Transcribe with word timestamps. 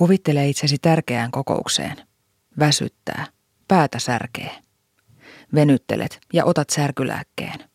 Kuvittele 0.00 0.48
itsesi 0.48 0.76
tärkeään 0.78 1.30
kokoukseen. 1.30 1.96
Väsyttää. 2.58 3.26
Päätä 3.68 3.98
särkee. 3.98 4.50
Venyttelet 5.54 6.20
ja 6.32 6.44
otat 6.44 6.70
särkylääkkeen. 6.70 7.70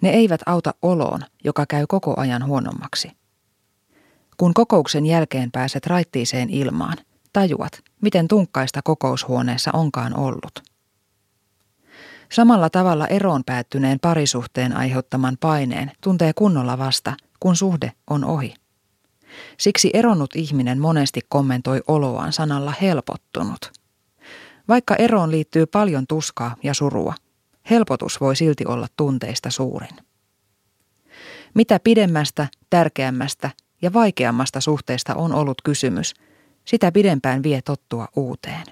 Ne 0.00 0.10
eivät 0.10 0.40
auta 0.46 0.74
oloon, 0.82 1.20
joka 1.44 1.66
käy 1.66 1.86
koko 1.86 2.14
ajan 2.16 2.46
huonommaksi. 2.46 3.10
Kun 4.36 4.54
kokouksen 4.54 5.06
jälkeen 5.06 5.50
pääset 5.50 5.86
raittiiseen 5.86 6.50
ilmaan, 6.50 6.96
tajuat, 7.32 7.72
miten 8.02 8.28
tunkkaista 8.28 8.80
kokoushuoneessa 8.84 9.70
onkaan 9.74 10.16
ollut. 10.18 10.62
Samalla 12.32 12.70
tavalla 12.70 13.06
eroon 13.06 13.42
päättyneen 13.46 14.00
parisuhteen 14.00 14.76
aiheuttaman 14.76 15.36
paineen 15.40 15.92
tuntee 16.00 16.32
kunnolla 16.32 16.78
vasta, 16.78 17.16
kun 17.40 17.56
suhde 17.56 17.92
on 18.10 18.24
ohi. 18.24 18.54
Siksi 19.58 19.90
eronnut 19.94 20.30
ihminen 20.36 20.78
monesti 20.78 21.20
kommentoi 21.28 21.80
oloaan 21.88 22.32
sanalla 22.32 22.74
helpottunut. 22.82 23.72
Vaikka 24.68 24.96
eroon 24.96 25.30
liittyy 25.30 25.66
paljon 25.66 26.06
tuskaa 26.08 26.56
ja 26.62 26.74
surua, 26.74 27.14
helpotus 27.70 28.20
voi 28.20 28.36
silti 28.36 28.64
olla 28.66 28.86
tunteista 28.96 29.50
suurin. 29.50 29.96
Mitä 31.54 31.80
pidemmästä, 31.84 32.48
tärkeämmästä 32.70 33.50
ja 33.82 33.92
vaikeammasta 33.92 34.60
suhteesta 34.60 35.14
on 35.14 35.34
ollut 35.34 35.62
kysymys, 35.64 36.14
sitä 36.64 36.92
pidempään 36.92 37.42
vie 37.42 37.62
tottua 37.62 38.08
uuteen. 38.16 38.64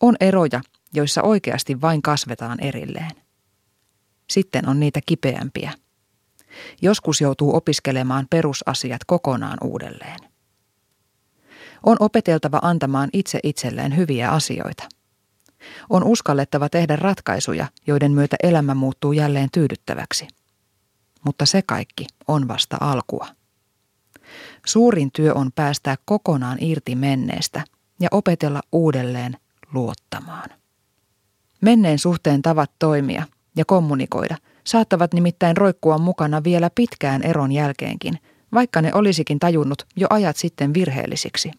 On 0.00 0.16
eroja, 0.20 0.60
joissa 0.94 1.22
oikeasti 1.22 1.80
vain 1.80 2.02
kasvetaan 2.02 2.60
erilleen. 2.60 3.10
Sitten 4.30 4.68
on 4.68 4.80
niitä 4.80 5.00
kipeämpiä. 5.06 5.72
Joskus 6.82 7.20
joutuu 7.20 7.56
opiskelemaan 7.56 8.26
perusasiat 8.30 9.00
kokonaan 9.06 9.58
uudelleen. 9.64 10.18
On 11.86 11.96
opeteltava 12.00 12.58
antamaan 12.62 13.10
itse 13.12 13.40
itselleen 13.42 13.96
hyviä 13.96 14.30
asioita. 14.30 14.88
On 15.90 16.04
uskallettava 16.04 16.68
tehdä 16.68 16.96
ratkaisuja, 16.96 17.66
joiden 17.86 18.12
myötä 18.12 18.36
elämä 18.42 18.74
muuttuu 18.74 19.12
jälleen 19.12 19.48
tyydyttäväksi. 19.52 20.28
Mutta 21.24 21.46
se 21.46 21.62
kaikki 21.62 22.06
on 22.28 22.48
vasta 22.48 22.76
alkua. 22.80 23.26
Suurin 24.66 25.10
työ 25.12 25.34
on 25.34 25.52
päästää 25.54 25.96
kokonaan 26.04 26.58
irti 26.60 26.94
menneestä 26.94 27.64
ja 28.00 28.08
opetella 28.10 28.60
uudelleen 28.72 29.36
luottamaan. 29.72 30.50
Menneen 31.60 31.98
suhteen 31.98 32.42
tavat 32.42 32.70
toimia 32.78 33.26
ja 33.56 33.64
kommunikoida 33.64 34.36
saattavat 34.64 35.14
nimittäin 35.14 35.56
roikkua 35.56 35.98
mukana 35.98 36.44
vielä 36.44 36.70
pitkään 36.74 37.22
eron 37.22 37.52
jälkeenkin, 37.52 38.18
vaikka 38.54 38.82
ne 38.82 38.94
olisikin 38.94 39.38
tajunnut 39.38 39.86
jo 39.96 40.06
ajat 40.10 40.36
sitten 40.36 40.74
virheellisiksi. 40.74 41.50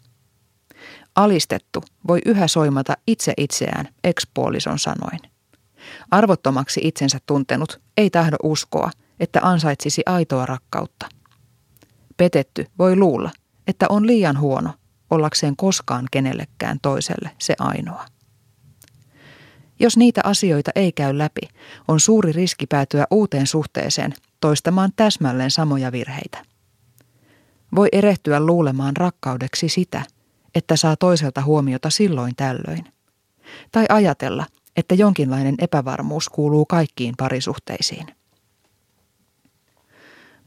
Alistettu 1.16 1.83
voi 2.08 2.19
yhä 2.25 2.47
soimata 2.47 2.93
itse 3.08 3.33
itseään 3.38 3.88
ekspuolison 4.03 4.80
sanoin. 4.80 5.19
Arvottomaksi 6.11 6.81
itsensä 6.83 7.17
tuntenut 7.25 7.81
ei 7.97 8.09
tahdo 8.09 8.38
uskoa, 8.43 8.91
että 9.19 9.39
ansaitsisi 9.43 10.02
aitoa 10.05 10.45
rakkautta. 10.45 11.09
Petetty 12.17 12.65
voi 12.77 12.95
luulla, 12.95 13.31
että 13.67 13.86
on 13.89 14.08
liian 14.08 14.39
huono 14.39 14.73
ollakseen 15.09 15.55
koskaan 15.55 16.05
kenellekään 16.11 16.77
toiselle 16.81 17.31
se 17.39 17.55
ainoa. 17.59 18.05
Jos 19.81 19.97
niitä 19.97 20.21
asioita 20.23 20.71
ei 20.75 20.91
käy 20.91 21.17
läpi, 21.17 21.41
on 21.87 21.99
suuri 21.99 22.31
riski 22.31 22.67
päätyä 22.67 23.07
uuteen 23.11 23.47
suhteeseen 23.47 24.13
toistamaan 24.41 24.91
täsmälleen 24.95 25.51
samoja 25.51 25.91
virheitä. 25.91 26.45
Voi 27.75 27.87
erehtyä 27.91 28.39
luulemaan 28.39 28.97
rakkaudeksi 28.97 29.69
sitä, 29.69 30.03
että 30.55 30.75
saa 30.75 30.95
toiselta 30.95 31.41
huomiota 31.41 31.89
silloin 31.89 32.35
tällöin. 32.35 32.85
Tai 33.71 33.85
ajatella, 33.89 34.45
että 34.75 34.95
jonkinlainen 34.95 35.55
epävarmuus 35.59 36.29
kuuluu 36.29 36.65
kaikkiin 36.65 37.13
parisuhteisiin. 37.17 38.08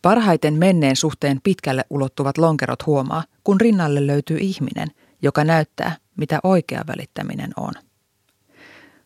Parhaiten 0.03 0.55
menneen 0.55 0.97
suhteen 0.97 1.41
pitkälle 1.45 1.85
ulottuvat 1.91 2.39
lonkerot 2.39 2.87
huomaa, 2.87 3.25
kun 3.45 3.61
rinnalle 3.61 4.07
löytyy 4.07 4.39
ihminen, 4.39 4.89
joka 5.23 5.45
näyttää, 5.45 5.97
mitä 6.17 6.41
oikea 6.43 6.85
välittäminen 6.87 7.51
on. 7.57 7.73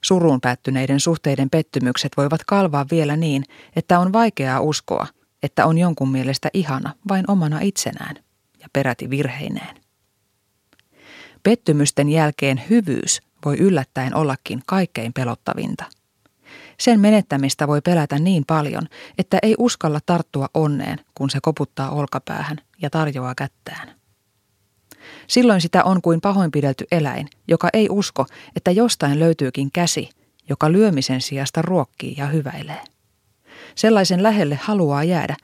Suruun 0.04 0.40
päättyneiden 0.40 1.00
suhteiden 1.00 1.50
pettymykset 1.50 2.12
voivat 2.16 2.44
kalvaa 2.46 2.86
vielä 2.90 3.16
niin, 3.16 3.44
että 3.76 3.98
on 3.98 4.12
vaikeaa 4.12 4.60
uskoa, 4.60 5.06
että 5.42 5.66
on 5.66 5.78
jonkun 5.78 6.12
mielestä 6.12 6.48
ihana 6.54 6.94
vain 7.08 7.24
omana 7.28 7.60
itsenään 7.60 8.16
ja 8.60 8.68
peräti 8.72 9.10
virheineen. 9.10 9.76
Pettymysten 11.42 12.08
jälkeen 12.08 12.62
hyvyys 12.70 13.20
voi 13.44 13.56
yllättäen 13.58 14.14
ollakin 14.14 14.62
kaikkein 14.66 15.12
pelottavinta. 15.12 15.84
Sen 16.80 17.00
menettämistä 17.00 17.68
voi 17.68 17.80
pelätä 17.80 18.18
niin 18.18 18.44
paljon, 18.46 18.88
että 19.18 19.38
ei 19.42 19.54
uskalla 19.58 20.00
tarttua 20.06 20.48
onneen, 20.54 20.98
kun 21.14 21.30
se 21.30 21.38
koputtaa 21.42 21.90
olkapäähän 21.90 22.56
ja 22.82 22.90
tarjoaa 22.90 23.34
kättään. 23.34 23.97
Silloin 25.26 25.60
sitä 25.60 25.84
on 25.84 26.02
kuin 26.02 26.20
pahoinpidelty 26.20 26.86
eläin, 26.92 27.28
joka 27.48 27.68
ei 27.72 27.88
usko, 27.90 28.26
että 28.56 28.70
jostain 28.70 29.18
löytyykin 29.18 29.72
käsi, 29.72 30.10
joka 30.48 30.72
lyömisen 30.72 31.20
sijasta 31.20 31.62
ruokkii 31.62 32.14
ja 32.18 32.26
hyväilee. 32.26 32.82
Sellaisen 33.74 34.22
lähelle 34.22 34.58
haluaa 34.62 35.04
jäädä, 35.04 35.36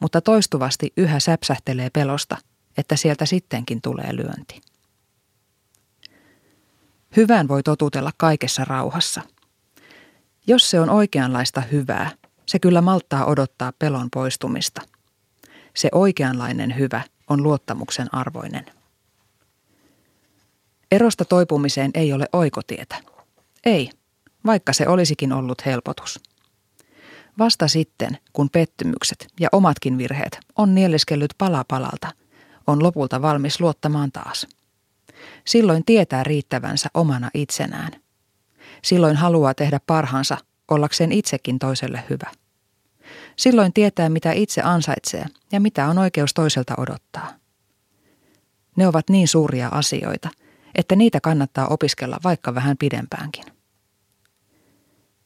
mutta 0.00 0.20
toistuvasti 0.20 0.92
yhä 0.96 1.20
säpsähtelee 1.20 1.90
pelosta, 1.90 2.36
että 2.76 2.96
sieltä 2.96 3.26
sittenkin 3.26 3.82
tulee 3.82 4.16
lyönti. 4.16 4.60
Hyvään 7.16 7.48
voi 7.48 7.62
totutella 7.62 8.10
kaikessa 8.16 8.64
rauhassa. 8.64 9.22
Jos 10.46 10.70
se 10.70 10.80
on 10.80 10.90
oikeanlaista 10.90 11.60
hyvää, 11.60 12.10
se 12.46 12.58
kyllä 12.58 12.80
malttaa 12.80 13.24
odottaa 13.24 13.72
pelon 13.78 14.08
poistumista. 14.10 14.82
Se 15.74 15.88
oikeanlainen 15.92 16.78
hyvä 16.78 17.02
on 17.28 17.42
luottamuksen 17.42 18.14
arvoinen. 18.14 18.66
Erosta 20.92 21.24
toipumiseen 21.24 21.90
ei 21.94 22.12
ole 22.12 22.26
oikotietä. 22.32 22.96
Ei, 23.64 23.90
vaikka 24.46 24.72
se 24.72 24.88
olisikin 24.88 25.32
ollut 25.32 25.66
helpotus. 25.66 26.20
Vasta 27.38 27.68
sitten, 27.68 28.18
kun 28.32 28.50
pettymykset 28.50 29.26
ja 29.40 29.48
omatkin 29.52 29.98
virheet 29.98 30.38
on 30.56 30.74
nieleskellyt 30.74 31.30
pala 31.38 31.64
palalta, 31.68 32.08
on 32.66 32.82
lopulta 32.82 33.22
valmis 33.22 33.60
luottamaan 33.60 34.12
taas. 34.12 34.46
Silloin 35.44 35.84
tietää 35.84 36.24
riittävänsä 36.24 36.88
omana 36.94 37.30
itsenään. 37.34 37.92
Silloin 38.82 39.16
haluaa 39.16 39.54
tehdä 39.54 39.80
parhaansa 39.86 40.38
ollakseen 40.68 41.12
itsekin 41.12 41.58
toiselle 41.58 42.04
hyvä. 42.10 42.30
Silloin 43.36 43.72
tietää, 43.72 44.08
mitä 44.08 44.32
itse 44.32 44.62
ansaitsee 44.62 45.26
ja 45.52 45.60
mitä 45.60 45.86
on 45.86 45.98
oikeus 45.98 46.34
toiselta 46.34 46.74
odottaa. 46.78 47.28
Ne 48.76 48.88
ovat 48.88 49.10
niin 49.10 49.28
suuria 49.28 49.68
asioita– 49.68 50.30
että 50.74 50.96
niitä 50.96 51.20
kannattaa 51.20 51.66
opiskella 51.66 52.18
vaikka 52.24 52.54
vähän 52.54 52.76
pidempäänkin. 52.76 53.44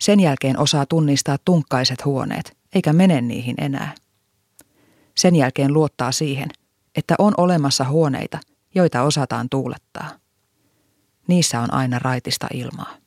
Sen 0.00 0.20
jälkeen 0.20 0.58
osaa 0.58 0.86
tunnistaa 0.86 1.36
tunkkaiset 1.44 2.04
huoneet, 2.04 2.56
eikä 2.74 2.92
mene 2.92 3.20
niihin 3.20 3.54
enää. 3.58 3.94
Sen 5.14 5.36
jälkeen 5.36 5.72
luottaa 5.72 6.12
siihen, 6.12 6.48
että 6.96 7.14
on 7.18 7.34
olemassa 7.36 7.84
huoneita, 7.84 8.38
joita 8.74 9.02
osataan 9.02 9.48
tuulettaa. 9.48 10.10
Niissä 11.28 11.60
on 11.60 11.74
aina 11.74 11.98
raitista 11.98 12.46
ilmaa. 12.54 12.96